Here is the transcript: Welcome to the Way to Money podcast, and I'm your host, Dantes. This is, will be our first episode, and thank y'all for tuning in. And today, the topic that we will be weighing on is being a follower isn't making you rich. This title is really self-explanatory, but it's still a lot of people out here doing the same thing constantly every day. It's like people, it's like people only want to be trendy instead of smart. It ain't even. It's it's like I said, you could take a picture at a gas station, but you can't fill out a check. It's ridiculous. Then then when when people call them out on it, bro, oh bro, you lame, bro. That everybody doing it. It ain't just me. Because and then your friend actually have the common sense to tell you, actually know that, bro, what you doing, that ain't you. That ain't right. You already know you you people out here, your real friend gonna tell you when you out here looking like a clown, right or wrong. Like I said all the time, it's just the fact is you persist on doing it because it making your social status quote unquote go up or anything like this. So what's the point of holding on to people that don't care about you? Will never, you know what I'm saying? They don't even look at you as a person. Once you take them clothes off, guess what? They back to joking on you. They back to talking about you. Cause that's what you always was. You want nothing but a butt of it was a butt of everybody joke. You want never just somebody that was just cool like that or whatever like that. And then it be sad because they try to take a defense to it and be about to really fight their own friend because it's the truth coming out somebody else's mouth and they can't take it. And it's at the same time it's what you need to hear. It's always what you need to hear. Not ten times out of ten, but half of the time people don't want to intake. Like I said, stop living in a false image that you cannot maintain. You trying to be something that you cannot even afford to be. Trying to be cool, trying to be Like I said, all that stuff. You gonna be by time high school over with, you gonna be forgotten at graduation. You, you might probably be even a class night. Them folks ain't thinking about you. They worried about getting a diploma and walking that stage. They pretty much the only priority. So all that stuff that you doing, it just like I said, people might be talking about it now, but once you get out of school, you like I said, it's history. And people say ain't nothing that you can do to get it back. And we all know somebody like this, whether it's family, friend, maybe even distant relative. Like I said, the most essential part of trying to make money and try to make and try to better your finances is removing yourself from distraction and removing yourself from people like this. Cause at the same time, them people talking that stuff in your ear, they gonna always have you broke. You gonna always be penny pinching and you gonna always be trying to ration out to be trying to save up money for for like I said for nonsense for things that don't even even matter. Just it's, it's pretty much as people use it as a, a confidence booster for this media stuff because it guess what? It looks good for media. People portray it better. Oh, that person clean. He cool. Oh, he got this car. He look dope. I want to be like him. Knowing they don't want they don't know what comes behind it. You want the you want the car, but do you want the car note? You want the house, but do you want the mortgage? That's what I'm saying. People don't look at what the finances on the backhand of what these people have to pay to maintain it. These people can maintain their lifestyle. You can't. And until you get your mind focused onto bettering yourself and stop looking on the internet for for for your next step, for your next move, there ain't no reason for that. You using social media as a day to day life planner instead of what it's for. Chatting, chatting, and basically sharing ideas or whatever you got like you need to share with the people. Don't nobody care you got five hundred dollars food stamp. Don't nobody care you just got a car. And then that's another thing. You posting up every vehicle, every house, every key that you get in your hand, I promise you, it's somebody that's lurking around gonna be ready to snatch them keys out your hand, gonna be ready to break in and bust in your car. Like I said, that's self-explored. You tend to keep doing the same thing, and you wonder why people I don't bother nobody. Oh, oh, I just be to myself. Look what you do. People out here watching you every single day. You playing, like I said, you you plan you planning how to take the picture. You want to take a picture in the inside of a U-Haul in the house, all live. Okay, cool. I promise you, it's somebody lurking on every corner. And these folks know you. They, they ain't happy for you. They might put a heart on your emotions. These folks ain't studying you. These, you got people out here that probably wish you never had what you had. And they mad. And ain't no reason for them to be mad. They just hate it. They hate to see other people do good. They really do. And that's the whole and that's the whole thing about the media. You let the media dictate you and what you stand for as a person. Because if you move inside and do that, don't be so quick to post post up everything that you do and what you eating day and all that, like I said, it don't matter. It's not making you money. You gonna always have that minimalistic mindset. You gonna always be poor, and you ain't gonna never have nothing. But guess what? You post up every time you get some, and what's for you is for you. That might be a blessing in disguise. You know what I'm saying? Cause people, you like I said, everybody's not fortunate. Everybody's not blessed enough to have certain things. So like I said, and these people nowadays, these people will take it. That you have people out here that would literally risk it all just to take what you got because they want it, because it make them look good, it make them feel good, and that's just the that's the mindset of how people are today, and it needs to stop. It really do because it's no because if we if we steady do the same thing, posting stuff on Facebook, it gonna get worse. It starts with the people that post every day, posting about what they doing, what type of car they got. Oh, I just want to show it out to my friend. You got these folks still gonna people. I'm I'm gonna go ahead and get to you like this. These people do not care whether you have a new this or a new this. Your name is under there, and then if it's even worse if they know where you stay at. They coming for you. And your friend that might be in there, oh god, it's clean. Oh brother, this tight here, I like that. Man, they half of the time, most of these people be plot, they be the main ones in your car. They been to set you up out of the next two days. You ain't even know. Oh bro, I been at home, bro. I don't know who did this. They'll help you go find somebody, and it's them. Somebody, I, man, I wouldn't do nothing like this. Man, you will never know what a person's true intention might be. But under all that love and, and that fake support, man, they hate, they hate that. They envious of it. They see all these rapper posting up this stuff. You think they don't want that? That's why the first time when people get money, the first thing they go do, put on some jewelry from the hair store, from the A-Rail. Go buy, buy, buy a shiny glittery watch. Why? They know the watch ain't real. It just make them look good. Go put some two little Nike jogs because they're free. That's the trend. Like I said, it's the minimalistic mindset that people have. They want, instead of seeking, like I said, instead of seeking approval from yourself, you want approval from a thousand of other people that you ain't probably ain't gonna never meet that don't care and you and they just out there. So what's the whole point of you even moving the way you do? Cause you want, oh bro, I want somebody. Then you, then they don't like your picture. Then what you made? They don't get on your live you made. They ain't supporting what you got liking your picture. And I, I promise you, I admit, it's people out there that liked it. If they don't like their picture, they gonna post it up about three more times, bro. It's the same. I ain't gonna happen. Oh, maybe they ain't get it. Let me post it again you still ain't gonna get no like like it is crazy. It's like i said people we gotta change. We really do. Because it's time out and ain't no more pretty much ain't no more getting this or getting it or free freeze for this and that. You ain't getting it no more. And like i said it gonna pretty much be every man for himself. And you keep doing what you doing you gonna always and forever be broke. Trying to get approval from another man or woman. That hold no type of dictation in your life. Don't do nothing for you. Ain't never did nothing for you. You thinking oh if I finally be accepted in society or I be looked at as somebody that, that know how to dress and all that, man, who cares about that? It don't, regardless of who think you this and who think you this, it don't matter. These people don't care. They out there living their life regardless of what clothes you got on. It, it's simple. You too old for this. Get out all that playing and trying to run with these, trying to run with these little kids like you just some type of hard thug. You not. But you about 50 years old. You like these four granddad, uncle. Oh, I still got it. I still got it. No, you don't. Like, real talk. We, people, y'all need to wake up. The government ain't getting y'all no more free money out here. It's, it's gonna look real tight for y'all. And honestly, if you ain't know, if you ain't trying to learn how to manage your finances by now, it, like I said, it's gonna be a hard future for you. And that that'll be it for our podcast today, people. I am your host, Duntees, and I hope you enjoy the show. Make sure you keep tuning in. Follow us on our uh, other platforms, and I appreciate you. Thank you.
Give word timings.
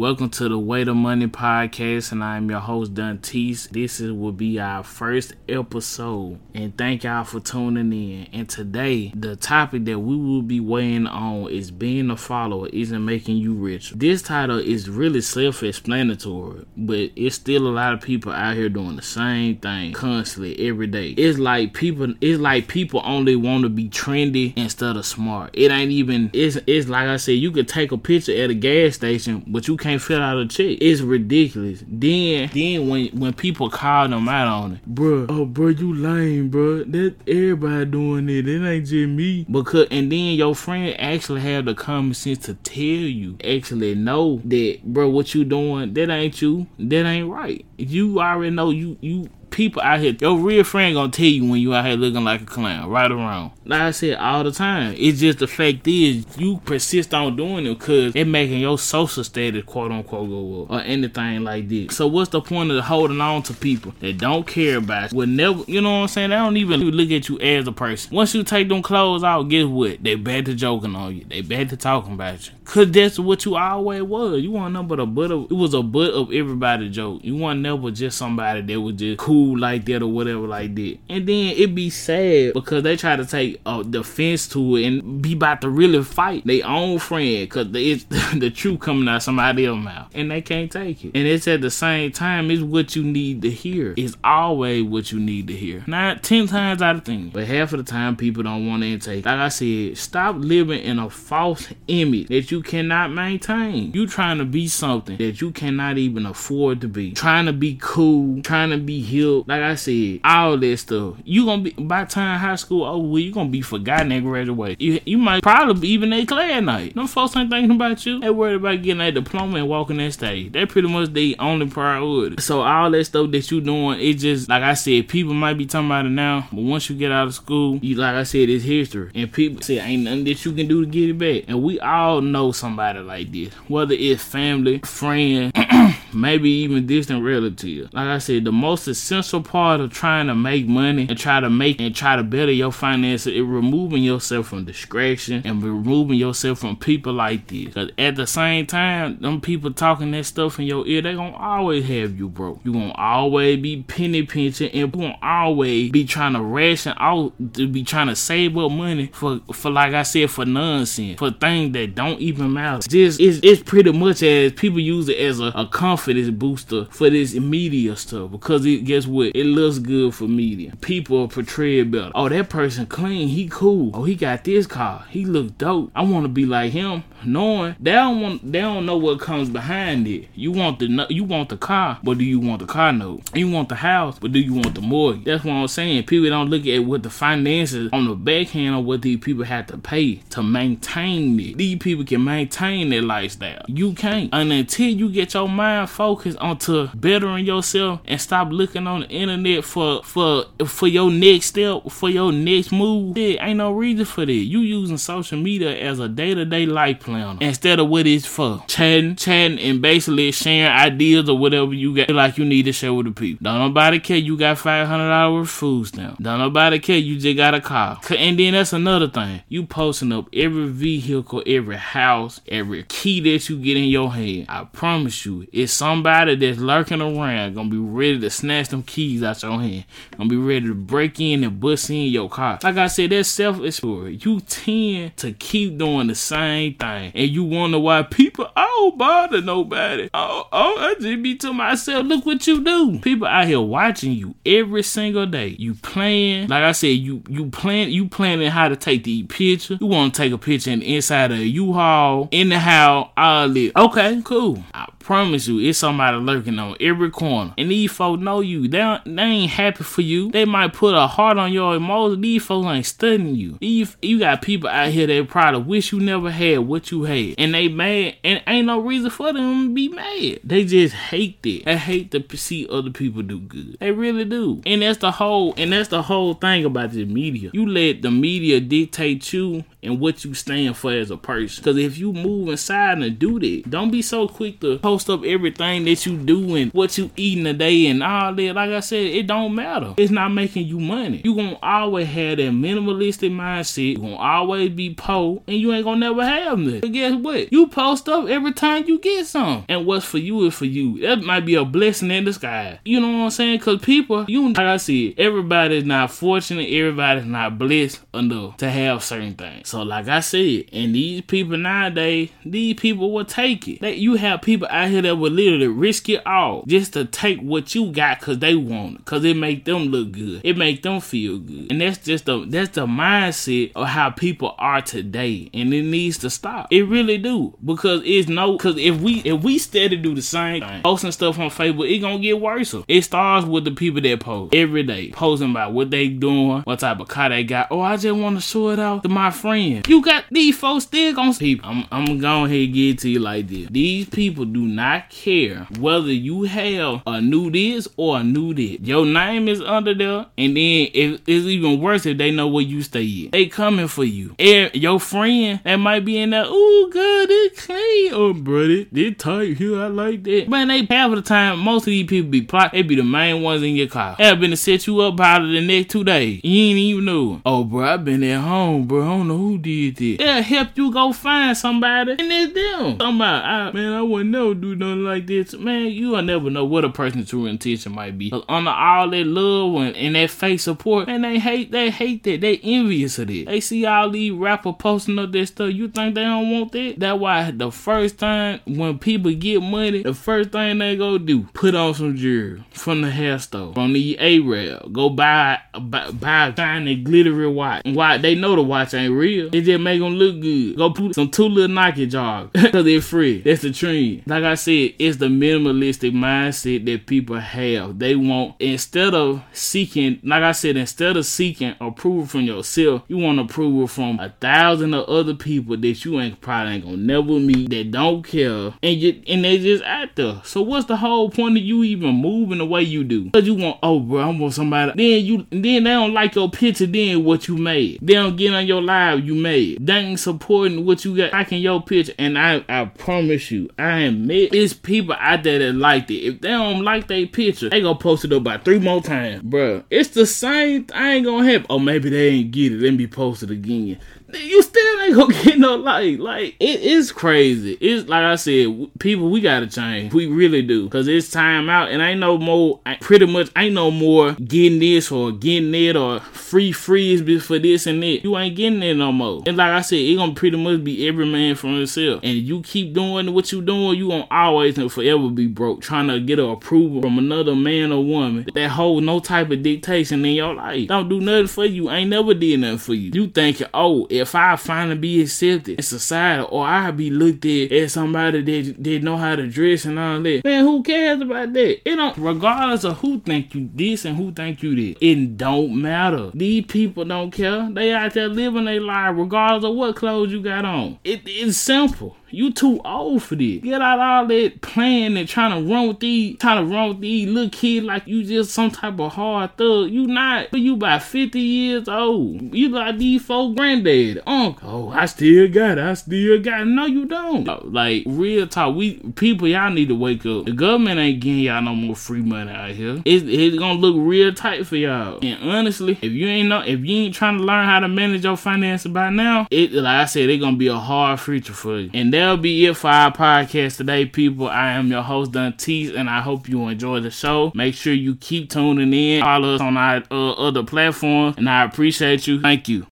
Welcome 0.00 0.30
to 0.30 0.48
the 0.48 0.58
Way 0.58 0.84
to 0.84 0.94
Money 0.94 1.26
podcast, 1.26 2.10
and 2.10 2.24
I'm 2.24 2.48
your 2.48 2.60
host, 2.60 2.94
Dantes. 2.94 3.68
This 3.68 4.00
is, 4.00 4.10
will 4.10 4.32
be 4.32 4.58
our 4.58 4.82
first 4.82 5.34
episode, 5.46 6.38
and 6.54 6.74
thank 6.78 7.04
y'all 7.04 7.24
for 7.24 7.38
tuning 7.38 7.92
in. 7.92 8.26
And 8.32 8.48
today, 8.48 9.12
the 9.14 9.36
topic 9.36 9.84
that 9.84 9.98
we 9.98 10.16
will 10.16 10.40
be 10.40 10.58
weighing 10.58 11.06
on 11.06 11.50
is 11.50 11.70
being 11.70 12.08
a 12.08 12.16
follower 12.16 12.68
isn't 12.68 13.04
making 13.04 13.36
you 13.36 13.52
rich. 13.52 13.90
This 13.90 14.22
title 14.22 14.58
is 14.58 14.88
really 14.88 15.20
self-explanatory, 15.20 16.64
but 16.78 17.10
it's 17.14 17.34
still 17.34 17.66
a 17.66 17.68
lot 17.68 17.92
of 17.92 18.00
people 18.00 18.32
out 18.32 18.56
here 18.56 18.70
doing 18.70 18.96
the 18.96 19.02
same 19.02 19.56
thing 19.56 19.92
constantly 19.92 20.66
every 20.66 20.86
day. 20.86 21.10
It's 21.10 21.38
like 21.38 21.74
people, 21.74 22.14
it's 22.22 22.40
like 22.40 22.68
people 22.68 23.02
only 23.04 23.36
want 23.36 23.64
to 23.64 23.68
be 23.68 23.90
trendy 23.90 24.56
instead 24.56 24.96
of 24.96 25.04
smart. 25.04 25.50
It 25.52 25.70
ain't 25.70 25.92
even. 25.92 26.30
It's 26.32 26.56
it's 26.66 26.88
like 26.88 27.06
I 27.06 27.18
said, 27.18 27.32
you 27.32 27.52
could 27.52 27.68
take 27.68 27.92
a 27.92 27.98
picture 27.98 28.34
at 28.42 28.48
a 28.48 28.54
gas 28.54 28.94
station, 28.94 29.44
but 29.46 29.68
you 29.68 29.76
can't 29.76 29.89
fill 29.98 30.22
out 30.22 30.38
a 30.38 30.46
check. 30.46 30.78
It's 30.80 31.00
ridiculous. 31.00 31.82
Then 31.86 32.50
then 32.52 32.88
when 32.88 33.08
when 33.08 33.32
people 33.32 33.70
call 33.70 34.08
them 34.08 34.28
out 34.28 34.48
on 34.48 34.72
it, 34.74 34.86
bro, 34.86 35.26
oh 35.28 35.46
bro, 35.46 35.68
you 35.68 35.94
lame, 35.94 36.48
bro. 36.48 36.84
That 36.84 37.16
everybody 37.26 37.84
doing 37.86 38.28
it. 38.28 38.46
It 38.46 38.66
ain't 38.66 38.86
just 38.86 39.08
me. 39.08 39.46
Because 39.50 39.88
and 39.90 40.10
then 40.10 40.34
your 40.34 40.54
friend 40.54 40.98
actually 41.00 41.40
have 41.42 41.64
the 41.64 41.74
common 41.74 42.14
sense 42.14 42.38
to 42.46 42.54
tell 42.54 42.84
you, 42.84 43.36
actually 43.44 43.94
know 43.94 44.40
that, 44.44 44.80
bro, 44.84 45.08
what 45.08 45.34
you 45.34 45.44
doing, 45.44 45.94
that 45.94 46.10
ain't 46.10 46.40
you. 46.40 46.66
That 46.78 47.06
ain't 47.06 47.28
right. 47.28 47.64
You 47.76 48.20
already 48.20 48.54
know 48.54 48.70
you 48.70 48.96
you 49.00 49.28
people 49.50 49.82
out 49.82 50.00
here, 50.00 50.16
your 50.20 50.38
real 50.38 50.64
friend 50.64 50.94
gonna 50.94 51.12
tell 51.12 51.26
you 51.26 51.48
when 51.48 51.60
you 51.60 51.74
out 51.74 51.84
here 51.84 51.96
looking 51.96 52.24
like 52.24 52.42
a 52.42 52.46
clown, 52.46 52.88
right 52.88 53.10
or 53.10 53.16
wrong. 53.16 53.52
Like 53.64 53.80
I 53.80 53.90
said 53.90 54.16
all 54.16 54.44
the 54.44 54.52
time, 54.52 54.94
it's 54.96 55.20
just 55.20 55.38
the 55.38 55.46
fact 55.46 55.86
is 55.86 56.26
you 56.38 56.60
persist 56.64 57.14
on 57.14 57.36
doing 57.36 57.66
it 57.66 57.78
because 57.78 58.14
it 58.14 58.24
making 58.24 58.60
your 58.60 58.78
social 58.78 59.24
status 59.24 59.64
quote 59.64 59.92
unquote 59.92 60.28
go 60.28 60.62
up 60.62 60.70
or 60.70 60.80
anything 60.80 61.44
like 61.44 61.68
this. 61.68 61.96
So 61.96 62.06
what's 62.06 62.30
the 62.30 62.40
point 62.40 62.70
of 62.70 62.84
holding 62.84 63.20
on 63.20 63.42
to 63.44 63.54
people 63.54 63.94
that 64.00 64.18
don't 64.18 64.46
care 64.46 64.78
about 64.78 65.12
you? 65.12 65.18
Will 65.18 65.26
never, 65.26 65.62
you 65.66 65.80
know 65.80 65.90
what 65.90 66.02
I'm 66.02 66.08
saying? 66.08 66.30
They 66.30 66.36
don't 66.36 66.56
even 66.56 66.80
look 66.80 67.10
at 67.10 67.28
you 67.28 67.38
as 67.40 67.66
a 67.66 67.72
person. 67.72 68.14
Once 68.14 68.34
you 68.34 68.42
take 68.42 68.68
them 68.68 68.82
clothes 68.82 69.22
off, 69.22 69.48
guess 69.48 69.66
what? 69.66 70.02
They 70.02 70.14
back 70.14 70.46
to 70.46 70.54
joking 70.54 70.94
on 70.94 71.16
you. 71.16 71.24
They 71.28 71.42
back 71.42 71.68
to 71.68 71.76
talking 71.76 72.14
about 72.14 72.46
you. 72.46 72.52
Cause 72.64 72.90
that's 72.92 73.18
what 73.18 73.44
you 73.44 73.56
always 73.56 74.02
was. 74.02 74.42
You 74.42 74.52
want 74.52 74.74
nothing 74.74 74.86
but 74.86 75.00
a 75.00 75.06
butt 75.06 75.32
of 75.32 75.50
it 75.50 75.54
was 75.54 75.74
a 75.74 75.82
butt 75.82 76.14
of 76.14 76.32
everybody 76.32 76.88
joke. 76.88 77.24
You 77.24 77.34
want 77.34 77.58
never 77.60 77.90
just 77.90 78.16
somebody 78.16 78.60
that 78.60 78.80
was 78.80 78.94
just 78.94 79.18
cool 79.18 79.39
like 79.40 79.84
that 79.86 80.02
or 80.02 80.08
whatever 80.08 80.46
like 80.46 80.74
that. 80.74 80.98
And 81.08 81.26
then 81.26 81.54
it 81.56 81.74
be 81.74 81.90
sad 81.90 82.54
because 82.54 82.82
they 82.82 82.96
try 82.96 83.16
to 83.16 83.26
take 83.26 83.60
a 83.66 83.84
defense 83.84 84.48
to 84.48 84.76
it 84.76 84.86
and 84.86 85.22
be 85.22 85.34
about 85.34 85.60
to 85.62 85.68
really 85.68 86.02
fight 86.02 86.46
their 86.46 86.66
own 86.66 86.98
friend 86.98 87.48
because 87.48 87.68
it's 87.74 88.04
the 88.34 88.50
truth 88.50 88.80
coming 88.80 89.08
out 89.08 89.22
somebody 89.22 89.66
else's 89.66 89.84
mouth 89.84 90.10
and 90.14 90.30
they 90.30 90.42
can't 90.42 90.70
take 90.70 91.04
it. 91.04 91.12
And 91.14 91.26
it's 91.26 91.48
at 91.48 91.60
the 91.60 91.70
same 91.70 92.12
time 92.12 92.50
it's 92.50 92.62
what 92.62 92.96
you 92.96 93.04
need 93.04 93.42
to 93.42 93.50
hear. 93.50 93.94
It's 93.96 94.16
always 94.22 94.84
what 94.84 95.12
you 95.12 95.20
need 95.20 95.48
to 95.48 95.54
hear. 95.54 95.84
Not 95.86 96.22
ten 96.22 96.46
times 96.46 96.82
out 96.82 96.96
of 96.96 97.04
ten, 97.04 97.30
but 97.30 97.46
half 97.46 97.72
of 97.72 97.84
the 97.84 97.90
time 97.90 98.16
people 98.16 98.42
don't 98.42 98.66
want 98.66 98.82
to 98.82 98.92
intake. 98.92 99.24
Like 99.24 99.38
I 99.38 99.48
said, 99.48 99.98
stop 99.98 100.36
living 100.38 100.82
in 100.82 100.98
a 100.98 101.10
false 101.10 101.68
image 101.88 102.28
that 102.28 102.50
you 102.50 102.62
cannot 102.62 103.12
maintain. 103.12 103.92
You 103.92 104.06
trying 104.06 104.38
to 104.38 104.44
be 104.44 104.68
something 104.68 105.16
that 105.18 105.40
you 105.40 105.50
cannot 105.50 105.98
even 105.98 106.26
afford 106.26 106.80
to 106.82 106.88
be. 106.88 107.12
Trying 107.12 107.46
to 107.46 107.52
be 107.52 107.78
cool, 107.80 108.42
trying 108.42 108.70
to 108.70 108.78
be 108.78 109.00
Like 109.38 109.62
I 109.62 109.74
said, 109.74 110.20
all 110.24 110.56
that 110.56 110.76
stuff. 110.78 111.16
You 111.24 111.44
gonna 111.46 111.62
be 111.62 111.70
by 111.70 112.04
time 112.04 112.38
high 112.38 112.56
school 112.56 112.84
over 112.84 113.06
with, 113.06 113.22
you 113.22 113.32
gonna 113.32 113.48
be 113.48 113.62
forgotten 113.62 114.12
at 114.12 114.22
graduation. 114.22 114.76
You, 114.78 115.00
you 115.04 115.18
might 115.18 115.42
probably 115.42 115.80
be 115.80 115.88
even 115.88 116.12
a 116.12 116.26
class 116.26 116.62
night. 116.62 116.94
Them 116.94 117.06
folks 117.06 117.36
ain't 117.36 117.50
thinking 117.50 117.76
about 117.76 118.04
you. 118.04 118.20
They 118.20 118.30
worried 118.30 118.56
about 118.56 118.82
getting 118.82 119.00
a 119.00 119.12
diploma 119.12 119.58
and 119.58 119.68
walking 119.68 119.98
that 119.98 120.12
stage. 120.12 120.52
They 120.52 120.66
pretty 120.66 120.88
much 120.88 121.12
the 121.12 121.36
only 121.38 121.68
priority. 121.68 122.40
So 122.40 122.62
all 122.62 122.90
that 122.90 123.04
stuff 123.04 123.30
that 123.30 123.50
you 123.50 123.60
doing, 123.60 124.00
it 124.00 124.14
just 124.14 124.48
like 124.48 124.62
I 124.62 124.74
said, 124.74 125.08
people 125.08 125.34
might 125.34 125.54
be 125.54 125.66
talking 125.66 125.86
about 125.86 126.06
it 126.06 126.10
now, 126.10 126.48
but 126.52 126.62
once 126.62 126.90
you 126.90 126.96
get 126.96 127.12
out 127.12 127.28
of 127.28 127.34
school, 127.34 127.78
you 127.82 127.96
like 127.96 128.14
I 128.14 128.22
said, 128.24 128.48
it's 128.48 128.64
history. 128.64 129.10
And 129.14 129.32
people 129.32 129.62
say 129.62 129.78
ain't 129.78 130.04
nothing 130.04 130.24
that 130.24 130.44
you 130.44 130.52
can 130.52 130.66
do 130.68 130.84
to 130.84 130.90
get 130.90 131.10
it 131.10 131.18
back. 131.18 131.44
And 131.48 131.62
we 131.62 131.80
all 131.80 132.20
know 132.20 132.52
somebody 132.52 133.00
like 133.00 133.32
this, 133.32 133.52
whether 133.68 133.94
it's 133.94 134.22
family, 134.22 134.78
friend, 134.80 135.52
maybe 136.14 136.50
even 136.50 136.86
distant 136.86 137.24
relative. 137.24 137.92
Like 137.92 138.06
I 138.06 138.18
said, 138.18 138.44
the 138.44 138.52
most 138.52 138.88
essential 138.88 139.19
part 139.22 139.80
of 139.80 139.92
trying 139.92 140.26
to 140.26 140.34
make 140.34 140.66
money 140.66 141.06
and 141.08 141.18
try 141.18 141.40
to 141.40 141.48
make 141.48 141.80
and 141.80 141.94
try 141.94 142.16
to 142.16 142.22
better 142.22 142.50
your 142.50 142.72
finances 142.72 143.28
is 143.28 143.42
removing 143.42 144.02
yourself 144.02 144.48
from 144.48 144.64
distraction 144.64 145.42
and 145.44 145.62
removing 145.62 146.18
yourself 146.18 146.58
from 146.58 146.76
people 146.76 147.12
like 147.12 147.46
this. 147.46 147.74
Cause 147.74 147.90
at 147.98 148.16
the 148.16 148.26
same 148.26 148.66
time, 148.66 149.20
them 149.20 149.40
people 149.40 149.72
talking 149.72 150.10
that 150.12 150.24
stuff 150.24 150.58
in 150.58 150.66
your 150.66 150.86
ear, 150.86 151.02
they 151.02 151.14
gonna 151.14 151.36
always 151.36 151.86
have 151.86 152.18
you 152.18 152.28
broke. 152.28 152.60
You 152.64 152.72
gonna 152.72 152.92
always 152.92 153.60
be 153.60 153.82
penny 153.82 154.24
pinching 154.24 154.70
and 154.70 154.76
you 154.76 154.86
gonna 154.88 155.18
always 155.22 155.92
be 155.92 156.04
trying 156.04 156.32
to 156.32 156.42
ration 156.42 156.94
out 156.98 157.32
to 157.54 157.68
be 157.68 157.84
trying 157.84 158.08
to 158.08 158.16
save 158.16 158.58
up 158.58 158.72
money 158.72 159.06
for 159.12 159.40
for 159.52 159.70
like 159.70 159.94
I 159.94 160.02
said 160.02 160.30
for 160.30 160.44
nonsense 160.44 161.18
for 161.18 161.30
things 161.30 161.72
that 161.74 161.94
don't 161.94 162.20
even 162.20 162.40
even 162.40 162.52
matter. 162.52 162.88
Just 162.88 163.20
it's, 163.20 163.40
it's 163.42 163.62
pretty 163.62 163.92
much 163.92 164.22
as 164.22 164.52
people 164.52 164.80
use 164.80 165.08
it 165.08 165.18
as 165.18 165.40
a, 165.40 165.52
a 165.54 165.66
confidence 165.66 166.30
booster 166.30 166.86
for 166.86 167.10
this 167.10 167.34
media 167.34 167.96
stuff 167.96 168.30
because 168.30 168.64
it 168.66 168.84
guess 168.84 169.06
what? 169.10 169.32
It 169.34 169.44
looks 169.44 169.78
good 169.78 170.14
for 170.14 170.28
media. 170.28 170.72
People 170.80 171.28
portray 171.28 171.80
it 171.80 171.90
better. 171.90 172.12
Oh, 172.14 172.28
that 172.28 172.48
person 172.48 172.86
clean. 172.86 173.28
He 173.28 173.48
cool. 173.48 173.90
Oh, 173.94 174.04
he 174.04 174.14
got 174.14 174.44
this 174.44 174.66
car. 174.66 175.04
He 175.10 175.24
look 175.24 175.58
dope. 175.58 175.90
I 175.94 176.02
want 176.02 176.24
to 176.24 176.28
be 176.28 176.46
like 176.46 176.72
him. 176.72 177.04
Knowing 177.24 177.76
they 177.78 177.92
don't 177.92 178.20
want 178.20 178.52
they 178.52 178.60
don't 178.60 178.86
know 178.86 178.96
what 178.96 179.20
comes 179.20 179.50
behind 179.50 180.06
it. 180.08 180.28
You 180.34 180.52
want 180.52 180.78
the 180.78 181.06
you 181.10 181.24
want 181.24 181.50
the 181.50 181.56
car, 181.56 181.98
but 182.02 182.18
do 182.18 182.24
you 182.24 182.40
want 182.40 182.60
the 182.60 182.66
car 182.66 182.92
note? 182.92 183.22
You 183.34 183.50
want 183.50 183.68
the 183.68 183.74
house, 183.74 184.18
but 184.18 184.32
do 184.32 184.38
you 184.38 184.54
want 184.54 184.74
the 184.74 184.80
mortgage? 184.80 185.24
That's 185.24 185.44
what 185.44 185.52
I'm 185.52 185.68
saying. 185.68 186.04
People 186.04 186.30
don't 186.30 186.48
look 186.48 186.66
at 186.66 186.78
what 186.78 187.02
the 187.02 187.10
finances 187.10 187.90
on 187.92 188.08
the 188.08 188.14
backhand 188.14 188.74
of 188.74 188.84
what 188.84 189.02
these 189.02 189.18
people 189.18 189.44
have 189.44 189.66
to 189.66 189.76
pay 189.78 190.16
to 190.30 190.42
maintain 190.42 191.38
it. 191.38 191.58
These 191.58 191.78
people 191.78 192.04
can 192.04 192.24
maintain 192.24 192.88
their 192.88 193.02
lifestyle. 193.02 193.64
You 193.68 193.92
can't. 193.92 194.30
And 194.32 194.52
until 194.52 194.88
you 194.88 195.10
get 195.10 195.34
your 195.34 195.48
mind 195.48 195.90
focused 195.90 196.38
onto 196.38 196.88
bettering 196.94 197.44
yourself 197.44 198.00
and 198.06 198.20
stop 198.20 198.48
looking 198.50 198.86
on 198.86 198.99
the 199.00 199.08
internet 199.08 199.64
for 199.64 200.02
for 200.02 200.44
for 200.66 200.88
your 200.88 201.10
next 201.10 201.46
step, 201.46 201.90
for 201.90 202.08
your 202.08 202.32
next 202.32 202.72
move, 202.72 203.14
there 203.14 203.36
ain't 203.40 203.58
no 203.58 203.72
reason 203.72 204.04
for 204.04 204.26
that. 204.26 204.32
You 204.32 204.60
using 204.60 204.98
social 204.98 205.38
media 205.38 205.76
as 205.76 205.98
a 205.98 206.08
day 206.08 206.34
to 206.34 206.44
day 206.44 206.66
life 206.66 207.00
planner 207.00 207.38
instead 207.40 207.78
of 207.78 207.88
what 207.88 208.06
it's 208.06 208.26
for. 208.26 208.62
Chatting, 208.66 209.16
chatting, 209.16 209.58
and 209.58 209.80
basically 209.80 210.32
sharing 210.32 210.72
ideas 210.72 211.28
or 211.28 211.38
whatever 211.38 211.72
you 211.74 211.94
got 211.94 212.10
like 212.10 212.38
you 212.38 212.44
need 212.44 212.64
to 212.64 212.72
share 212.72 212.92
with 212.92 213.06
the 213.06 213.12
people. 213.12 213.44
Don't 213.44 213.58
nobody 213.58 214.00
care 214.00 214.16
you 214.16 214.36
got 214.36 214.58
five 214.58 214.86
hundred 214.88 215.08
dollars 215.08 215.50
food 215.50 215.86
stamp. 215.86 216.22
Don't 216.22 216.38
nobody 216.38 216.78
care 216.78 216.98
you 216.98 217.18
just 217.18 217.36
got 217.36 217.54
a 217.54 217.60
car. 217.60 218.00
And 218.16 218.38
then 218.38 218.52
that's 218.52 218.72
another 218.72 219.08
thing. 219.08 219.42
You 219.48 219.66
posting 219.66 220.12
up 220.12 220.28
every 220.32 220.68
vehicle, 220.68 221.42
every 221.46 221.76
house, 221.76 222.40
every 222.48 222.82
key 222.84 223.20
that 223.20 223.48
you 223.48 223.58
get 223.58 223.76
in 223.76 223.84
your 223.84 224.12
hand, 224.12 224.46
I 224.48 224.64
promise 224.64 225.24
you, 225.24 225.46
it's 225.52 225.72
somebody 225.72 226.34
that's 226.36 226.58
lurking 226.58 227.00
around 227.00 227.54
gonna 227.54 227.70
be 227.70 227.78
ready 227.78 228.18
to 228.20 228.30
snatch 228.30 228.68
them 228.68 228.79
keys 228.82 229.22
out 229.22 229.42
your 229.42 229.60
hand, 229.60 229.84
gonna 230.16 230.28
be 230.28 230.36
ready 230.36 230.66
to 230.66 230.74
break 230.74 231.20
in 231.20 231.44
and 231.44 231.60
bust 231.60 231.90
in 231.90 232.06
your 232.08 232.28
car. 232.28 232.58
Like 232.62 232.76
I 232.76 232.86
said, 232.86 233.10
that's 233.10 233.28
self-explored. 233.28 234.24
You 234.24 234.40
tend 234.40 235.16
to 235.18 235.32
keep 235.32 235.78
doing 235.78 236.06
the 236.08 236.14
same 236.14 236.74
thing, 236.74 237.12
and 237.14 237.30
you 237.30 237.44
wonder 237.44 237.78
why 237.78 238.02
people 238.02 238.48
I 238.56 238.64
don't 238.64 238.98
bother 238.98 239.40
nobody. 239.40 240.10
Oh, 240.14 240.48
oh, 240.52 240.76
I 240.78 240.94
just 241.00 241.22
be 241.22 241.36
to 241.36 241.52
myself. 241.52 242.06
Look 242.06 242.26
what 242.26 242.46
you 242.46 242.62
do. 242.62 242.98
People 243.00 243.26
out 243.26 243.46
here 243.46 243.60
watching 243.60 244.12
you 244.12 244.34
every 244.44 244.82
single 244.82 245.26
day. 245.26 245.48
You 245.58 245.74
playing, 245.74 246.48
like 246.48 246.62
I 246.62 246.72
said, 246.72 246.88
you 246.88 247.22
you 247.28 247.50
plan 247.50 247.90
you 247.90 248.08
planning 248.08 248.50
how 248.50 248.68
to 248.68 248.76
take 248.76 249.04
the 249.04 249.22
picture. 249.24 249.78
You 249.80 249.86
want 249.86 250.14
to 250.14 250.22
take 250.22 250.32
a 250.32 250.38
picture 250.38 250.70
in 250.70 250.80
the 250.80 250.96
inside 250.96 251.32
of 251.32 251.38
a 251.38 251.46
U-Haul 251.46 252.28
in 252.30 252.48
the 252.48 252.58
house, 252.58 253.10
all 253.16 253.46
live. 253.46 253.72
Okay, 253.76 254.20
cool. 254.24 254.62
I 254.74 254.88
promise 255.10 255.48
you, 255.48 255.58
it's 255.58 255.80
somebody 255.80 256.16
lurking 256.18 256.56
on 256.60 256.76
every 256.78 257.10
corner. 257.10 257.52
And 257.58 257.68
these 257.68 257.90
folks 257.90 258.22
know 258.22 258.38
you. 258.38 258.68
They, 258.68 258.98
they 259.04 259.22
ain't 259.22 259.50
happy 259.50 259.82
for 259.82 260.02
you. 260.02 260.30
They 260.30 260.44
might 260.44 260.72
put 260.72 260.94
a 260.94 261.08
heart 261.08 261.36
on 261.36 261.52
your 261.52 261.74
emotions. 261.74 262.22
These 262.22 262.44
folks 262.44 262.68
ain't 262.68 262.86
studying 262.86 263.34
you. 263.34 263.58
These, 263.60 263.96
you 264.02 264.20
got 264.20 264.40
people 264.40 264.68
out 264.68 264.90
here 264.90 265.08
that 265.08 265.28
probably 265.28 265.62
wish 265.62 265.90
you 265.90 265.98
never 265.98 266.30
had 266.30 266.60
what 266.60 266.92
you 266.92 267.02
had. 267.02 267.34
And 267.38 267.52
they 267.52 267.66
mad. 267.66 268.18
And 268.22 268.40
ain't 268.46 268.68
no 268.68 268.78
reason 268.78 269.10
for 269.10 269.32
them 269.32 269.70
to 269.70 269.74
be 269.74 269.88
mad. 269.88 270.42
They 270.44 270.64
just 270.64 270.94
hate 270.94 271.44
it. 271.44 271.64
They 271.64 271.76
hate 271.76 272.12
to 272.12 272.36
see 272.36 272.68
other 272.70 272.90
people 272.90 273.22
do 273.22 273.40
good. 273.40 273.78
They 273.80 273.90
really 273.90 274.24
do. 274.24 274.62
And 274.64 274.80
that's 274.82 274.98
the 274.98 275.10
whole 275.10 275.54
and 275.56 275.72
that's 275.72 275.88
the 275.88 276.02
whole 276.02 276.34
thing 276.34 276.64
about 276.64 276.92
the 276.92 277.04
media. 277.04 277.50
You 277.52 277.66
let 277.66 278.02
the 278.02 278.12
media 278.12 278.60
dictate 278.60 279.32
you 279.32 279.64
and 279.82 279.98
what 279.98 280.24
you 280.24 280.34
stand 280.34 280.76
for 280.76 280.92
as 280.92 281.10
a 281.10 281.16
person. 281.16 281.62
Because 281.62 281.78
if 281.78 281.98
you 281.98 282.12
move 282.12 282.48
inside 282.48 282.98
and 282.98 283.18
do 283.18 283.40
that, 283.40 283.68
don't 283.68 283.90
be 283.90 284.02
so 284.02 284.28
quick 284.28 284.60
to 284.60 284.78
post 284.78 284.99
post 285.00 285.10
up 285.10 285.24
everything 285.24 285.84
that 285.84 286.04
you 286.04 286.16
do 286.16 286.56
and 286.56 286.70
what 286.72 286.98
you 286.98 287.10
eating 287.16 287.56
day 287.56 287.86
and 287.86 288.02
all 288.02 288.34
that, 288.34 288.54
like 288.54 288.70
I 288.70 288.80
said, 288.80 289.06
it 289.06 289.26
don't 289.26 289.54
matter. 289.54 289.94
It's 289.96 290.10
not 290.10 290.28
making 290.28 290.66
you 290.66 290.78
money. 290.78 291.22
You 291.24 291.34
gonna 291.34 291.58
always 291.62 292.06
have 292.08 292.36
that 292.36 292.52
minimalistic 292.52 293.30
mindset. 293.30 293.92
You 293.92 293.98
gonna 293.98 294.16
always 294.16 294.70
be 294.70 294.94
poor, 294.94 295.42
and 295.46 295.56
you 295.56 295.72
ain't 295.72 295.84
gonna 295.84 296.00
never 296.00 296.24
have 296.24 296.58
nothing. 296.58 296.80
But 296.80 296.92
guess 296.92 297.14
what? 297.14 297.52
You 297.52 297.66
post 297.68 298.08
up 298.08 298.28
every 298.28 298.52
time 298.52 298.84
you 298.86 298.98
get 298.98 299.26
some, 299.26 299.64
and 299.68 299.86
what's 299.86 300.04
for 300.04 300.18
you 300.18 300.46
is 300.46 300.54
for 300.54 300.66
you. 300.66 301.00
That 301.00 301.22
might 301.22 301.46
be 301.46 301.54
a 301.54 301.64
blessing 301.64 302.10
in 302.10 302.24
disguise. 302.24 302.78
You 302.84 303.00
know 303.00 303.08
what 303.08 303.24
I'm 303.24 303.30
saying? 303.30 303.60
Cause 303.60 303.80
people, 303.80 304.26
you 304.28 304.48
like 304.48 304.58
I 304.58 304.76
said, 304.76 305.14
everybody's 305.16 305.84
not 305.84 306.10
fortunate. 306.10 306.68
Everybody's 306.68 307.24
not 307.24 307.58
blessed 307.58 308.00
enough 308.12 308.58
to 308.58 308.70
have 308.70 309.02
certain 309.02 309.34
things. 309.34 309.68
So 309.68 309.82
like 309.82 310.08
I 310.08 310.20
said, 310.20 310.66
and 310.72 310.94
these 310.94 311.22
people 311.22 311.56
nowadays, 311.56 312.30
these 312.44 312.74
people 312.74 313.12
will 313.12 313.24
take 313.24 313.66
it. 313.66 313.80
That 313.80 313.96
you 313.96 314.16
have 314.16 314.42
people 314.42 314.68
out 314.70 314.89
here 314.90 315.02
that 315.02 315.16
would 315.16 315.32
literally 315.32 315.68
risk 315.68 316.08
it 316.08 316.24
all 316.26 316.64
just 316.66 316.92
to 316.92 317.04
take 317.04 317.40
what 317.40 317.74
you 317.74 317.90
got 317.92 318.20
because 318.20 318.38
they 318.38 318.54
want 318.54 318.96
it, 318.96 318.98
because 318.98 319.24
it 319.24 319.36
make 319.36 319.64
them 319.64 319.84
look 319.84 320.12
good, 320.12 320.40
it 320.44 320.56
make 320.56 320.82
them 320.82 321.00
feel 321.00 321.38
good, 321.38 321.70
and 321.70 321.80
that's 321.80 321.98
just 321.98 322.26
the 322.26 322.44
that's 322.46 322.70
the 322.70 322.86
mindset 322.86 323.72
of 323.74 323.88
how 323.88 324.10
people 324.10 324.54
are 324.58 324.82
today, 324.82 325.50
and 325.54 325.72
it 325.72 325.82
needs 325.82 326.18
to 326.18 326.30
stop. 326.30 326.68
It 326.70 326.82
really 326.84 327.18
do 327.18 327.56
because 327.64 328.02
it's 328.04 328.28
no 328.28 328.52
because 328.52 328.76
if 328.78 329.00
we 329.00 329.20
if 329.20 329.42
we 329.42 329.58
steady 329.58 329.96
do 329.96 330.14
the 330.14 330.22
same 330.22 330.62
thing, 330.62 330.82
posting 330.82 331.12
stuff 331.12 331.38
on 331.38 331.50
Facebook, 331.50 331.90
it 331.90 331.98
gonna 331.98 332.18
get 332.18 332.40
worse. 332.40 332.74
It 332.86 333.02
starts 333.02 333.46
with 333.46 333.64
the 333.64 333.72
people 333.72 334.00
that 334.02 334.20
post 334.20 334.54
every 334.54 334.82
day, 334.82 335.10
posting 335.10 335.50
about 335.50 335.72
what 335.72 335.90
they 335.90 336.08
doing, 336.08 336.62
what 336.62 336.80
type 336.80 337.00
of 337.00 337.08
car 337.08 337.30
they 337.30 337.44
got. 337.44 337.68
Oh, 337.70 337.80
I 337.80 337.96
just 337.96 338.18
want 338.18 338.36
to 338.36 338.42
show 338.42 338.70
it 338.70 338.78
out 338.78 339.02
to 339.02 339.08
my 339.08 339.30
friend. 339.30 339.86
You 339.88 340.02
got 340.02 340.24
these 340.30 340.56
folks 340.56 340.84
still 340.84 341.14
gonna 341.14 341.34
people. 341.34 341.68
I'm 341.68 341.86
I'm 341.90 342.04
gonna 342.04 342.20
go 342.20 342.44
ahead 342.44 342.58
and 342.58 342.74
get 342.74 342.98
to 343.00 343.08
you 343.08 343.18
like 343.18 343.48
this. 343.48 343.68
These 343.70 344.08
people 344.08 344.44
do 344.44 344.60
not 344.74 345.10
care 345.10 345.66
whether 345.78 346.12
you 346.12 346.44
have 346.44 347.02
a 347.06 347.20
new 347.20 347.50
this 347.50 347.88
or 347.96 348.18
a 348.18 348.22
new 348.22 348.54
this. 348.54 348.80
Your 348.80 349.06
name 349.06 349.48
is 349.48 349.60
under 349.60 349.94
there, 349.94 350.26
and 350.38 350.56
then 350.56 350.88
if 350.94 351.20
it's 351.26 351.46
even 351.46 351.80
worse 351.80 352.06
if 352.06 352.18
they 352.18 352.30
know 352.30 352.48
where 352.48 352.64
you 352.64 352.82
stay 352.82 353.26
at. 353.26 353.32
They 353.32 353.46
coming 353.46 353.88
for 353.88 354.04
you. 354.04 354.34
And 354.38 354.74
your 354.74 355.00
friend 355.00 355.60
that 355.64 355.76
might 355.76 356.04
be 356.04 356.18
in 356.18 356.30
there, 356.30 356.44
oh 356.46 356.90
god, 356.92 357.28
it's 357.30 357.66
clean. 357.66 358.12
Oh 358.12 358.32
brother, 358.32 358.84
this 358.90 359.16
tight 359.18 359.56
here, 359.56 359.80
I 359.80 359.86
like 359.86 360.24
that. 360.24 360.48
Man, 360.48 360.68
they 360.68 360.84
half 360.84 361.10
of 361.10 361.16
the 361.16 361.22
time, 361.22 361.58
most 361.58 361.82
of 361.82 361.86
these 361.86 362.06
people 362.06 362.30
be 362.30 362.42
plot, 362.42 362.72
they 362.72 362.82
be 362.82 362.94
the 362.94 363.04
main 363.04 363.42
ones 363.42 363.62
in 363.62 363.76
your 363.76 363.88
car. 363.88 364.16
They 364.18 364.34
been 364.36 364.50
to 364.50 364.56
set 364.56 364.86
you 364.86 365.00
up 365.00 365.20
out 365.20 365.42
of 365.42 365.50
the 365.50 365.60
next 365.60 365.90
two 365.90 366.04
days. 366.04 366.40
You 366.42 366.70
ain't 366.70 366.78
even 366.78 367.04
know. 367.04 367.42
Oh 367.44 367.64
bro, 367.64 367.84
I 367.84 367.96
been 367.96 368.22
at 368.24 368.40
home, 368.40 368.86
bro. 368.86 369.02
I 369.02 369.04
don't 369.06 369.28
know 369.28 369.36
who 369.36 369.58
did 369.58 369.96
this. 369.96 370.18
They'll 370.18 370.42
help 370.42 370.68
you 370.76 370.92
go 370.92 371.12
find 371.12 371.56
somebody, 371.56 372.12
and 372.12 372.20
it's 372.20 372.54
them. 372.54 372.98
Somebody, 372.98 373.44
I, 373.44 373.72
man, 373.72 373.92
I 373.92 374.02
wouldn't 374.02 374.30
do 374.60 374.76
nothing 374.76 375.04
like 375.04 375.26
this. 375.26 375.54
Man, 375.54 375.86
you 375.86 376.10
will 376.10 376.22
never 376.22 376.50
know 376.50 376.64
what 376.64 376.84
a 376.84 376.90
person's 376.90 377.30
true 377.30 377.46
intention 377.46 377.92
might 377.92 378.18
be. 378.18 378.30
But 378.30 378.44
under 378.48 378.70
all 378.70 379.10
that 379.10 379.26
love 379.26 379.74
and, 379.82 379.96
and 379.96 380.14
that 380.14 380.30
fake 380.30 380.60
support, 380.60 381.06
man, 381.06 381.22
they 381.22 381.38
hate, 381.38 381.70
they 381.70 381.90
hate 381.90 382.22
that. 382.24 382.40
They 382.40 382.58
envious 382.58 383.18
of 383.18 383.30
it. 383.30 383.46
They 383.46 383.60
see 383.60 383.86
all 383.86 384.10
these 384.10 384.32
rapper 384.32 384.72
posting 384.72 385.18
up 385.18 385.32
this 385.32 385.50
stuff. 385.50 385.72
You 385.72 385.88
think 385.88 386.14
they 386.14 386.22
don't 386.22 386.50
want 386.50 386.72
that? 386.72 386.94
That's 386.98 387.18
why 387.18 387.50
the 387.50 387.70
first 387.70 388.18
time 388.18 388.60
when 388.66 388.98
people 388.98 389.32
get 389.34 389.62
money, 389.62 390.02
the 390.02 390.14
first 390.14 390.50
thing 390.50 390.78
they 390.78 390.96
go 390.96 391.18
do, 391.18 391.42
put 391.54 391.74
on 391.74 391.94
some 391.94 392.16
jewelry 392.16 392.64
from 392.72 393.02
the 393.02 393.10
hair 393.10 393.38
store, 393.38 393.74
from 393.74 393.92
the 393.92 394.16
A-Rail. 394.20 394.88
Go 394.92 395.10
buy, 395.10 395.58
buy, 395.78 396.10
buy 396.10 396.48
a 396.48 396.56
shiny 396.56 396.96
glittery 396.96 397.48
watch. 397.48 397.82
Why? 397.84 398.18
They 398.18 398.34
know 398.34 398.56
the 398.56 398.62
watch 398.62 398.94
ain't 398.94 399.14
real. 399.14 399.54
It 399.54 399.62
just 399.62 399.80
make 399.80 400.00
them 400.00 400.14
look 400.14 400.40
good. 400.40 400.76
Go 400.76 400.90
put 400.90 401.14
some 401.14 401.30
two 401.30 401.44
little 401.44 401.74
Nike 401.74 402.06
jogs 402.06 402.50
because 402.52 402.84
they're 402.90 403.00
free. 403.00 403.42
That's 403.42 403.62
the 403.62 403.72
trend. 403.72 404.22
Like 404.26 404.44
I 404.44 404.49
said, 404.54 404.94
it's 404.98 405.18
the 405.18 405.26
minimalistic 405.26 406.12
mindset 406.12 406.84
that 406.86 407.06
people 407.06 407.38
have. 407.38 407.98
They 407.98 408.16
want, 408.16 408.56
instead 408.60 409.14
of 409.14 409.42
seeking, 409.52 410.20
like 410.22 410.42
I 410.42 410.52
said, 410.52 410.76
instead 410.76 411.16
of 411.16 411.26
seeking 411.26 411.74
approval 411.80 412.26
from 412.26 412.42
yourself, 412.42 413.02
you 413.08 413.18
want 413.18 413.38
approval 413.38 413.86
from 413.86 414.18
a 414.20 414.30
thousand 414.40 414.94
of 414.94 415.08
other 415.08 415.34
people 415.34 415.76
that 415.76 416.04
you 416.04 416.20
ain't 416.20 416.40
probably 416.40 416.74
ain't 416.74 416.84
gonna 416.84 416.96
never 416.96 417.38
meet 417.38 417.70
that 417.70 417.90
don't 417.90 418.22
care 418.22 418.74
and 418.82 418.96
you 418.96 419.22
and 419.26 419.44
they 419.44 419.58
just 419.58 419.84
out 419.84 420.14
there. 420.16 420.40
So 420.44 420.62
what's 420.62 420.86
the 420.86 420.96
whole 420.96 421.30
point 421.30 421.56
of 421.56 421.62
you 421.62 421.84
even 421.84 422.14
moving 422.14 422.58
the 422.58 422.66
way 422.66 422.82
you 422.82 423.04
do? 423.04 423.30
Cause 423.30 423.46
you 423.46 423.54
want, 423.54 423.78
oh 423.82 424.00
bro, 424.00 424.20
I 424.20 424.38
want 424.38 424.54
somebody. 424.54 424.92
Then 424.96 425.24
you, 425.24 425.46
then 425.50 425.84
they 425.84 425.90
don't 425.90 426.14
like 426.14 426.34
your 426.34 426.50
picture. 426.50 426.86
Then 426.86 427.24
what 427.24 427.48
you 427.48 427.56
made? 427.56 427.98
They 428.02 428.14
don't 428.14 428.36
get 428.36 428.54
on 428.54 428.66
your 428.66 428.82
live 428.82 429.24
you 429.24 429.34
made. 429.34 429.84
They 429.86 429.94
ain't 429.94 430.20
supporting 430.20 430.84
what 430.84 431.04
you 431.04 431.16
got 431.16 431.32
liking 431.32 431.60
your 431.60 431.82
picture. 431.82 432.14
And 432.18 432.38
I, 432.38 432.64
I 432.68 432.86
promise 432.86 433.50
you, 433.50 433.70
I 433.78 434.00
admit, 434.46 434.62
it's 434.62 434.72
people 434.72 435.14
out 435.18 435.42
there 435.42 435.58
that 435.58 435.74
liked 435.74 436.10
it. 436.10 436.18
If 436.18 436.40
they 436.40 436.48
don't 436.48 436.82
like 436.82 437.08
their 437.08 437.26
picture, 437.26 437.68
they 437.68 437.80
gonna 437.80 437.98
post 437.98 438.24
it 438.24 438.32
up 438.32 438.40
about 438.40 438.64
three 438.64 438.78
more 438.78 439.02
times, 439.02 439.42
bro. 439.42 439.82
It's 439.90 440.10
the 440.10 440.26
same. 440.26 440.86
I 440.94 441.12
ain't 441.12 441.26
gonna 441.26 441.50
happen. 441.50 441.66
Oh, 441.70 441.78
maybe 441.78 442.10
they 442.10 442.28
ain't 442.28 442.50
get 442.50 442.72
it. 442.72 442.80
Let 442.80 442.94
me 442.94 443.06
post 443.06 443.42
it 443.42 443.50
again 443.50 443.98
you 444.38 444.62
still 445.00 445.22
ain't 445.22 445.32
gonna 445.32 445.44
get 445.44 445.58
no 445.58 445.76
like 445.76 446.18
like 446.18 446.56
it 446.60 446.80
is 446.80 447.12
crazy. 447.12 447.72
It's 447.80 448.08
like 448.08 448.22
i 448.22 448.36
said 448.36 448.66
people 448.98 449.30
we 449.30 449.40
gotta 449.40 449.66
change. 449.66 450.12
We 450.12 450.26
really 450.26 450.62
do. 450.62 450.84
Because 450.84 451.08
it's 451.08 451.30
time 451.30 451.68
out 451.68 451.90
and 451.90 452.02
ain't 452.02 452.20
no 452.20 452.38
more 452.38 452.80
pretty 453.00 453.26
much 453.26 453.50
ain't 453.56 453.74
no 453.74 453.90
more 453.90 454.32
getting 454.32 454.78
this 454.78 455.10
or 455.10 455.32
getting 455.32 455.74
it 455.74 455.96
or 455.96 456.20
free 456.20 456.72
freeze 456.72 457.20
for 457.44 457.58
this 457.58 457.86
and 457.86 458.02
that. 458.02 458.22
You 458.24 458.36
ain't 458.36 458.56
getting 458.56 458.82
it 458.82 458.94
no 458.94 459.12
more. 459.12 459.42
And 459.46 459.56
like 459.56 459.70
i 459.70 459.80
said 459.80 459.96
it 459.96 460.16
gonna 460.16 460.34
pretty 460.34 460.56
much 460.56 460.84
be 460.84 461.08
every 461.08 461.26
man 461.26 461.54
for 461.54 461.68
himself. 461.68 462.20
And 462.22 462.38
you 462.38 462.62
keep 462.62 462.92
doing 462.92 463.32
what 463.32 463.52
you 463.52 463.62
doing 463.62 463.98
you 463.98 464.08
gonna 464.08 464.26
always 464.30 464.78
and 464.78 464.92
forever 464.92 465.28
be 465.28 465.46
broke. 465.46 465.80
Trying 465.80 466.08
to 466.08 466.20
get 466.20 466.38
approval 466.38 467.02
from 467.02 467.18
another 467.18 467.54
man 467.54 467.92
or 467.92 468.04
woman. 468.04 468.48
That 468.54 468.70
hold 468.70 469.04
no 469.04 469.20
type 469.20 469.50
of 469.50 469.62
dictation 469.62 470.24
in 470.24 470.34
your 470.34 470.54
life. 470.54 470.88
Don't 470.88 471.08
do 471.08 471.20
nothing 471.20 471.46
for 471.46 471.64
you. 471.64 471.90
Ain't 471.90 472.10
never 472.10 472.34
did 472.34 472.60
nothing 472.60 472.78
for 472.78 472.94
you. 472.94 473.10
You 473.12 473.28
thinking 473.28 473.66
oh 473.74 474.06
if 474.10 474.34
I 474.34 474.56
finally 474.90 475.00
be 475.00 475.22
accepted 475.22 475.76
in 475.78 475.82
society 475.82 476.46
or 476.50 476.66
I 476.66 476.90
be 476.90 477.10
looked 477.10 477.44
at 477.44 477.72
as 477.72 477.92
somebody 477.92 478.42
that, 478.42 478.82
that 478.82 479.02
know 479.02 479.16
how 479.16 479.36
to 479.36 479.46
dress 479.46 479.84
and 479.84 479.98
all 479.98 480.20
that, 480.20 480.44
man, 480.44 480.64
who 480.64 480.82
cares 480.82 481.20
about 481.20 481.52
that? 481.52 481.88
It 481.88 481.96
don't, 481.96 482.16
regardless 482.18 482.84
of 482.84 482.98
who 482.98 483.20
think 483.20 483.54
you 483.54 483.70
this 483.74 484.04
and 484.04 484.16
who 484.16 484.32
think 484.32 484.62
you 484.62 484.74
this, 484.74 484.96
it 485.00 485.36
don't 485.36 485.80
matter. 485.80 486.30
These 486.34 486.66
people 486.66 487.04
don't 487.04 487.30
care. 487.30 487.68
They 487.70 487.92
out 487.92 488.14
there 488.14 488.28
living 488.28 488.64
their 488.64 488.80
life 488.80 489.16
regardless 489.16 489.68
of 489.68 489.76
what 489.76 489.96
clothes 489.96 490.32
you 490.32 490.42
got 490.42 490.64
on. 490.64 490.98
It, 491.04 491.22
it's 491.26 491.56
simple. 491.56 492.16
You 492.32 492.52
too 492.52 492.80
old 492.84 493.22
for 493.22 493.36
this. 493.36 493.60
Get 493.62 493.80
out 493.80 493.98
all 493.98 494.26
that 494.26 494.60
playing 494.60 495.16
and 495.16 495.28
trying 495.28 495.62
to 495.62 495.72
run 495.72 495.88
with 495.88 496.00
these, 496.00 496.38
trying 496.38 496.64
to 496.66 496.72
run 496.72 496.88
with 496.88 497.00
these 497.00 497.28
little 497.28 497.50
kids 497.50 497.86
like 497.86 498.06
you 498.06 498.24
just 498.24 498.52
some 498.52 498.70
type 498.70 498.98
of 498.98 499.12
hard 499.12 499.56
thug. 499.56 499.90
You 499.90 500.06
not. 500.06 500.48
But 500.50 500.60
you 500.60 500.74
about 500.74 501.02
50 501.02 501.38
years 501.40 501.88
old. 501.88 502.54
You 502.54 502.68
like 502.70 502.98
these 502.98 503.22
four 503.22 503.54
granddad, 503.54 504.22
uncle. 504.26 504.68
Oh, 504.68 504.88
I 504.90 505.06
still 505.06 505.48
got 505.48 505.78
it. 505.78 505.84
I 505.84 505.94
still 505.94 506.40
got 506.40 506.62
it. 506.62 506.64
No, 506.66 506.86
you 506.86 507.06
don't. 507.06 507.72
Like, 507.72 508.04
real 508.06 508.46
talk. 508.46 508.74
We, 508.74 508.98
people, 509.16 509.48
y'all 509.48 509.70
need 509.70 509.88
to 509.88 509.94
wake 509.94 510.24
up. 510.26 510.46
The 510.46 510.52
government 510.52 511.00
ain't 511.00 511.20
getting 511.20 511.40
y'all 511.40 511.62
no 511.62 511.74
more 511.74 511.96
free 511.96 512.22
money 512.22 512.50
out 512.50 512.70
here. 512.70 513.02
It's, 513.04 513.24
it's 513.26 513.58
gonna 513.58 513.78
look 513.78 513.96
real 513.98 514.32
tight 514.32 514.66
for 514.66 514.76
y'all. 514.76 515.18
And 515.22 515.42
honestly, 515.50 515.98
if 516.00 516.12
you 516.12 516.26
ain't 516.26 516.48
know, 516.48 516.60
if 516.60 516.80
you 516.80 517.04
ain't 517.04 517.14
trying 517.14 517.38
to 517.38 517.44
learn 517.44 517.66
how 517.66 517.80
to 517.80 517.88
manage 517.88 518.24
your 518.24 518.36
finances 518.36 518.90
by 518.90 519.10
now, 519.10 519.46
it, 519.50 519.72
like 519.72 519.86
I 519.86 520.04
said, 520.06 520.28
it's 520.28 520.42
gonna 520.42 520.56
be 520.56 520.68
a 520.68 520.76
hard 520.76 521.20
future 521.20 521.52
for 521.52 521.78
you. 521.78 521.90
And 521.94 522.12
that 522.12 522.19
that'll 522.20 522.36
be 522.36 522.66
it 522.66 522.76
for 522.76 522.88
our 522.88 523.12
podcast 523.12 523.78
today, 523.78 524.04
people. 524.04 524.48
I 524.48 524.72
am 524.72 524.88
your 524.88 525.02
host, 525.02 525.32
Duntees, 525.32 525.94
and 525.94 526.08
I 526.08 526.20
hope 526.20 526.48
you 526.48 526.68
enjoy 526.68 527.00
the 527.00 527.10
show. 527.10 527.50
Make 527.54 527.74
sure 527.74 527.92
you 527.92 528.16
keep 528.16 528.50
tuning 528.50 528.92
in. 528.92 529.22
Follow 529.22 529.54
us 529.54 529.60
on 529.60 529.76
our 529.76 530.02
uh, 530.10 530.32
other 530.32 530.62
platforms, 530.62 531.36
and 531.38 531.48
I 531.48 531.64
appreciate 531.64 532.26
you. 532.26 532.40
Thank 532.40 532.68
you. 532.68 532.86